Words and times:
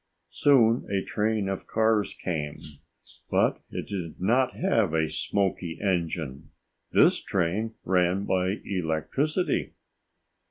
Soon 0.31 0.87
a 0.89 1.03
train 1.05 1.47
of 1.47 1.67
cars 1.67 2.15
came, 2.15 2.57
but 3.29 3.61
it 3.69 3.85
did 3.87 4.19
not 4.19 4.55
have 4.55 4.95
a 4.95 5.07
smoky 5.07 5.77
engine. 5.79 6.49
This 6.91 7.21
train 7.21 7.75
ran 7.83 8.25
by 8.25 8.61
electricity. 8.65 9.75